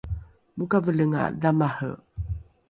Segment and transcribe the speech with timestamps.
[0.57, 1.93] mokavolenga dhamare